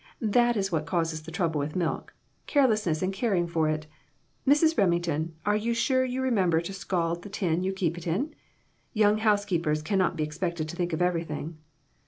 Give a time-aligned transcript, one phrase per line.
[0.33, 2.15] That is what causes the trouble with milk
[2.47, 3.85] carelessness in caring for it.
[4.47, 4.75] Mrs.
[4.75, 8.33] Remington, are you sure you remember to scald the tin you keep it in?
[8.93, 11.59] Young housekeepers can not be expected to think of everything."